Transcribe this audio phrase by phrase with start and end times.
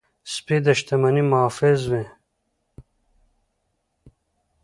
[0.33, 2.03] سپي د شتمنۍ محافظ وي.